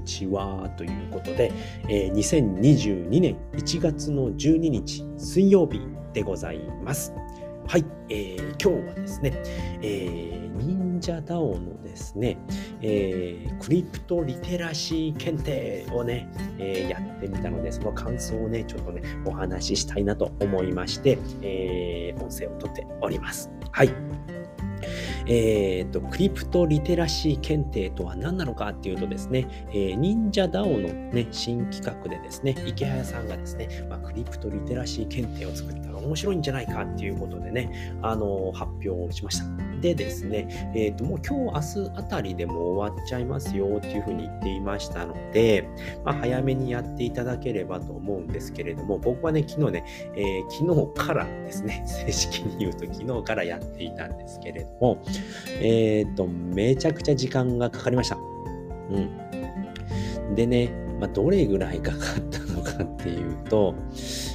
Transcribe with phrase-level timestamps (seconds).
[0.00, 0.68] にちは。
[0.76, 1.52] ということで、
[1.88, 5.80] えー、2022年1月の12日水曜日
[6.12, 7.12] でございます。
[7.66, 9.32] はい、えー、今日はですね、
[9.82, 12.38] えー、忍者 DAO のですね、
[12.80, 16.28] えー、クリプトリテラシー検定をね、
[16.58, 23.50] えー、やってみたので、その感想をね、ちょっとね、お話ししたいなと思いまして、えー、音声をとっております。
[23.70, 23.90] はい。
[25.32, 39.70] えーと、クリプトリテラシー検定とは何なのかっていうとですね、えー、忍者 DAO の、ね、新企画でですね、池早さんがですね、まあ、クリプトリテラシー検定を作ったら面白いんじゃないかっていうことでね、あのー、発表しました。
[39.80, 45.66] でですね、えっ、ー、と、もう今日、明日あたりでも終わっちゃいますよっていうふうに言っていましたので、
[46.04, 49.84] まあ、早めにやっていただければと思うんですけれども、僕はね、昨日ね、
[50.16, 55.02] えー、昨日からですね、正式に言うと昨日からやっていたんですけれども、
[55.60, 58.16] えっ、と、めちゃくちゃ時間がかかりました。
[58.16, 58.20] う
[60.30, 60.34] ん。
[60.34, 62.00] でね、まあ、どれぐらいかかっ
[62.30, 63.74] たのかっていうと、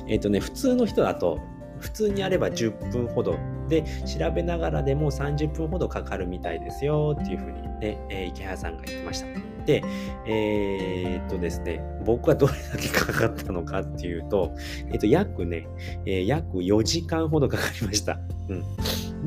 [0.07, 1.39] えっ、とね、普通の人だと、
[1.79, 3.37] 普通にやれば10分ほど
[3.67, 9.27] で調べながらでも30分ほどかかるみたいですよっていうふうにね、えー、池原さんが言ってました。
[9.65, 9.83] で、
[10.27, 14.53] えー、っとですね、僕はどれだけかかったのかっていうと、
[14.87, 15.67] えー、っと、約ね、
[16.05, 18.19] えー、約4時間ほどかかりました。
[18.49, 18.63] うん。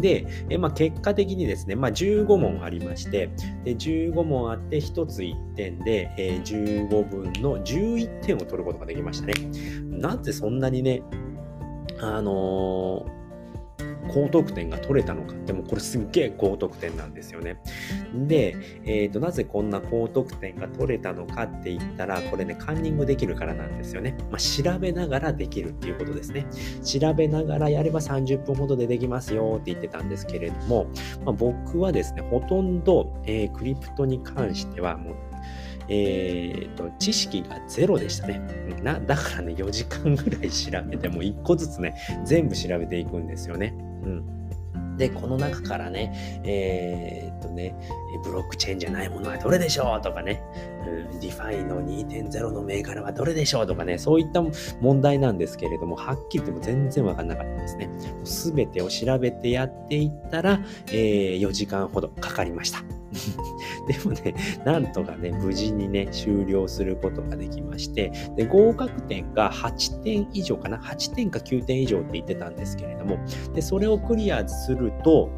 [0.00, 3.30] で、えまあ、結果的にですね、まあ、15問ありまして、
[3.64, 9.34] で15問あって1つ1点で、え15分の11点を取ることができましたね。
[9.88, 11.02] なんでそんなにね、
[12.00, 13.17] あのー
[14.08, 17.60] 高得点が取れたのかでもこれすっげえ高得点なんですよね。
[18.26, 24.16] で、えーと、なぜこんな高得点が取れたのかって言ったらこれねカンニングできるからなんですよね。
[24.30, 26.46] まあ、調べながらできるっていうことですね。
[26.84, 30.86] 調べながらやれば30分ほどでできますよって言ってたんですけれども、
[31.24, 35.14] まあ、僕はですねほとんど、えー、クリプトに関してはもう
[35.88, 38.40] えーと、知識がゼロでしたね
[38.82, 39.00] な。
[39.00, 43.74] だからね、4時間ぐらい調べて、もう1個ずつね、全部調べていくんですよね。
[44.02, 44.38] うん。
[44.98, 47.74] で、この中からね、えー、っとね、
[48.24, 50.42] ブロックチェーンじゃないものはどれでしょうとかね、
[50.86, 54.42] うん、 DeFi の2.0の銘柄はどれでしょうとかね、そういった
[54.80, 57.88] 問題なんですけれども、はっきり言っても全然わかんなかったですね。
[58.24, 62.82] すべてを調べてやっていったら、えー、4時間ほどかかりました。
[63.88, 64.34] でもね、
[64.64, 73.18] なんとかね、無事にね、終了することができまして、で、合格点が8点以上かな ?8 点か9点以上って言ってたんですけれども、
[73.54, 75.30] で、それをクリアすると、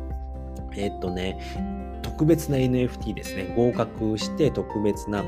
[0.76, 1.38] えっとね、
[2.02, 3.54] 特別な NFT ですね。
[3.56, 5.24] 合格して特別な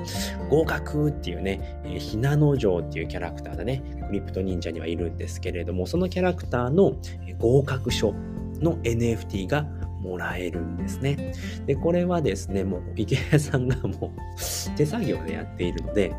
[0.51, 6.95] 合格っていうね、えー、ひなの城っていうキャラクターがね、クリプト忍者にはいるんですけれども、そのキャラクターの
[7.39, 8.13] 合格書
[8.61, 9.67] の NFT が
[10.03, 11.33] もらえるんですね。
[11.67, 16.13] で、これはですね、もう池谷さんが もう手作業でやっているので、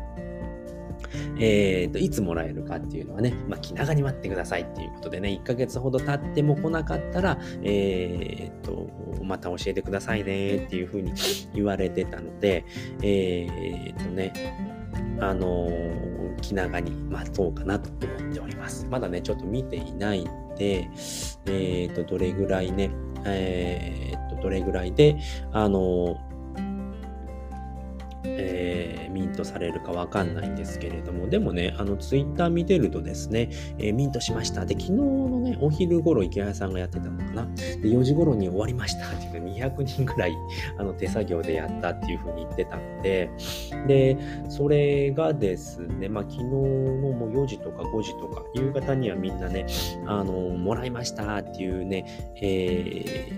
[1.38, 8.88] えーと、いつもらえるかっていうのはね、まあ、気長に待ってくださいっていうことでね、1ヶ月ほど経っても来なかったら、えーと、
[9.22, 11.12] また教えてくださいねっていうふうに
[11.54, 12.64] 言われてたので、
[13.02, 14.32] えーとね、
[15.20, 18.86] あのー、気長に待とうかなと思っております。
[18.90, 20.24] まだね、ちょっと見ていないん
[20.56, 20.88] で、
[21.46, 22.90] えーと、どれぐらいね、
[23.26, 25.16] えー、っと、どれぐらいで、
[25.52, 26.18] あの、
[28.24, 34.64] えー、ミントされるかわかんないんですけれども、でもね、あの、ツイッター見てるとですね、えー、ミントしました。
[34.64, 37.46] で、昨日のね、お昼頃池谷さんがやってたのかな。
[37.54, 40.34] で、4時頃に終わりましたっていう200人ぐらい、
[40.78, 43.30] あの、手作業でやったっていうふうに言ってたので、
[43.86, 44.16] で、
[44.48, 46.52] それがですね、まあ、昨日の
[47.12, 49.66] もう4時か5時とか、夕方にはみんなね、
[50.06, 52.04] あの、もらいましたっていうね、
[52.40, 53.32] え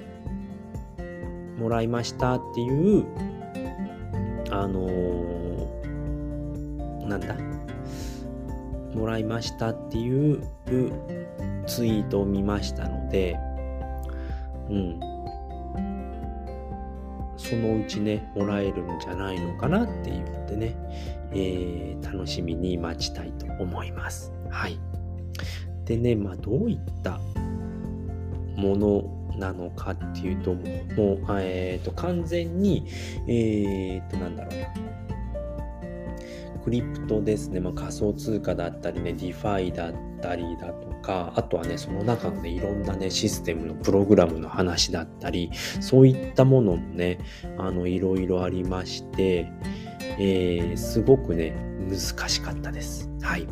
[0.99, 3.05] ー、もらいましたっていう、
[4.51, 7.37] あのー、なんだ、
[8.95, 10.41] もらいましたっていう
[11.67, 13.39] ツイートを見ましたので、
[14.71, 15.01] うん。
[17.49, 20.77] そのうちね、もらえるんじゃないのかなっていうのでね、
[21.33, 24.33] えー、楽しみに待ちたいと思います。
[24.51, 24.81] はい。
[25.85, 27.21] でね、まあ、どういった
[28.57, 32.85] ものなのかっていうと、もう、えっ、ー、と、完全に、
[33.29, 35.06] えっ、ー、と、なんだろうな。
[36.67, 47.21] クリプトですね、まあ、仮想通貨だったりね、 DeFi だったりだとか、あとはね、その中のね、いろんなね、システムのプログラムの話だったり、そういったものもね、
[47.57, 49.49] あの、いろいろありまして、
[50.19, 51.53] えー、すごくね、
[51.89, 53.09] 難しかったです。
[53.23, 53.47] はい。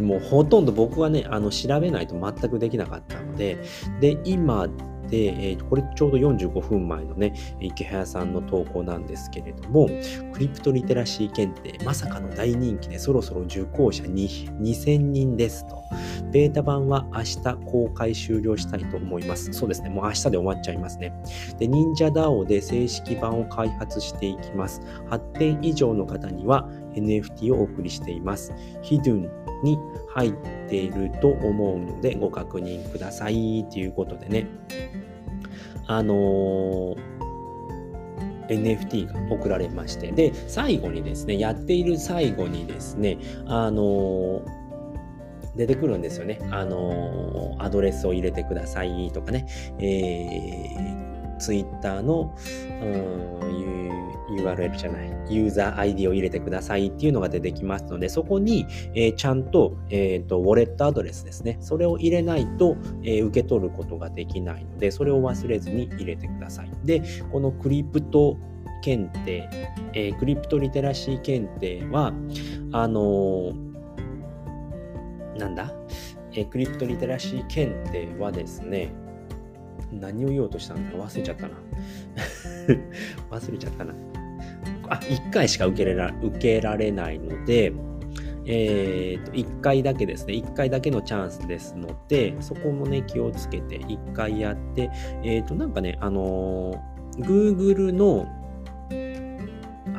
[0.00, 3.58] もうほとんど僕はね、あの調べないと全くできなかったので、
[4.00, 4.68] で、今
[5.14, 9.88] で、えー、とこれちょうど45分前のね、池早さんの投稿なんですけれども、
[10.32, 14.28] クリプトリテラシー検定、まさかの大人気でそろそろ受講者に
[14.60, 15.84] 2000人ですと。
[16.32, 19.52] ベータ版は明日公開終了したいと思います。
[19.52, 21.12] そうですね、もう明日で終わっちゃいますね。
[21.58, 24.80] で、忍者 DAO で正式版を開発していきます。
[25.10, 28.52] 8点以上の方には NFT をお送りしています。
[28.82, 29.30] ヒドゥン
[29.62, 29.78] に
[30.08, 30.32] 入っ
[30.68, 34.46] ていると思うのでご確認くださいということでね。
[35.86, 37.14] あのー
[38.46, 43.16] NFT が送られまして、で、最後にですね、やっている最後にですね、
[43.46, 44.64] あのー
[45.56, 46.40] 出てくるんですよね。
[46.50, 49.46] あのアドレスを入れてくださいとかね、
[49.78, 51.13] えー、
[51.44, 52.34] Twitter の、
[54.36, 61.58] URL じゃない、ユーザー ID を入れてくださいっていうのが出てきますので、そこに、えー、ちゃんと,、えーと、ウォレットアドレスですね。
[61.60, 66.70] それを入れないと、えー、受け取ることができないので、それを忘れずに入れてください。
[66.84, 67.02] で、
[67.32, 68.36] このクリプト
[68.82, 69.48] 検定、
[69.92, 72.12] えー、クリプトリテラシー検定は、
[72.72, 73.52] あの
[75.36, 75.72] なんだ、
[76.32, 78.92] えー、クリプトリテラシー検定はですね、
[80.00, 81.54] 何を言おうとしたんだ忘れちゃったな。
[83.30, 83.94] 忘れちゃったな。
[84.88, 87.72] あ、1回しか受けら受けられないので、
[88.46, 94.90] えー、と1回だけですね、1回だけのチャンスですので、そこもね、気をつけて1回やって、
[95.22, 98.26] えっ、ー、と、なんかね、あのー、Google の、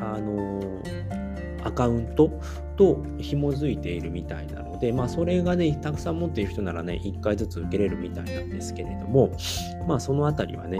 [0.00, 2.30] あのー、アカウント
[2.76, 9.30] と紐づいているみたいなので、まあ、それがね、たくさん持っている人ならね、1回ずつ受けれるみたいなんですけれども、
[9.86, 10.78] まあ、そのあたりはね、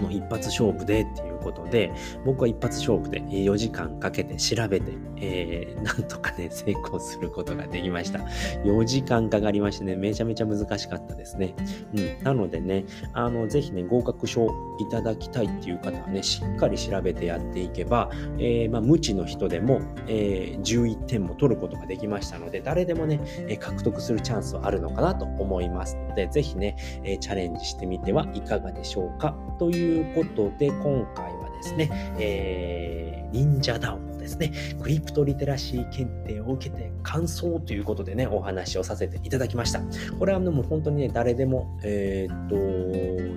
[0.00, 1.92] の一発勝負でっていいうことで、
[2.24, 8.20] 僕は一発勝負で4時間かけて調べて、えー、 なんとかね、成功することができました。
[8.64, 11.54] 4時間かかりましてね、めちゃめちゃ難しかったですね。
[11.94, 12.24] うん。
[12.24, 14.48] なのでね、あの、ぜひね、合格証
[14.80, 29.36] いただきたいっていう方はね、しっかり調べてやっていけば、えー、まあ、無知の人でも、えー、11点も取ることができましたので、誰でもね、え獲得するチャンスはあるのかなと思いますので、ぜひね、えチャレンジしてみてはいかがでしょうか。
[29.58, 39.80] ということで、今回はですね、えー、忍者ダウンですね、クリプトリテラシー検定を受けて感想ということでね、お話をさせていただきました。
[40.18, 42.56] これはもう本当にね、誰でも、えー、っと、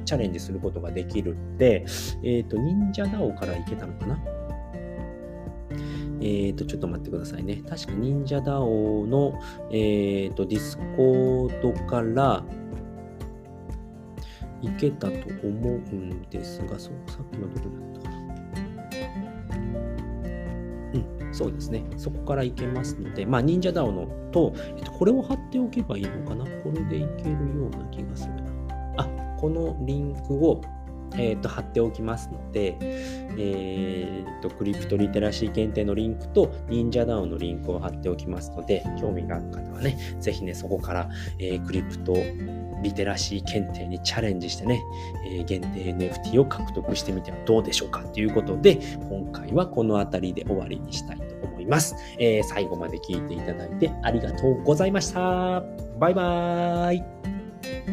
[0.06, 1.86] チャレンジすることができるんで、
[2.24, 4.20] えー、っと、 Ninja DAO からいけたのかな？
[6.24, 7.64] えっ、ー、と、ちょっと待ってくださいね。
[7.68, 9.40] 確か Ninja DAO の、
[9.72, 12.44] えっ、ー、と、ディスコードから、
[14.62, 15.14] いけたと
[15.44, 18.22] 思うんですが、そうさっきのどこだったかな。
[20.94, 20.98] う
[21.30, 21.84] ん、そうですね。
[21.98, 26.46] そこからいけますので、まあ、 Ninja DAO のと、えっと、これを貼っておけばいいのかな？
[26.64, 28.52] これでいけるような気がするな。
[28.98, 29.08] あ、
[29.40, 30.62] このリンクを、
[31.14, 41.10] えー、と貼っておきますので、えー、とクリプトリテラシー検定のリンクと Ninja DAO のリンクを貼っておきますので、興味がある方はね、ぜひね、そこから、
[41.40, 42.14] えー、クリプト
[42.82, 44.84] リテラシー検定にチャレンジしてね、
[45.26, 48.80] えー、限定 NFT を獲得してみてはどうでしょうかということで、
[49.10, 51.96] 今回はこの辺りで終わりにしたいと思います。
[52.20, 55.64] えー、最後まで聞いていただいてありがとうございました。
[56.00, 57.91] バイバーイ。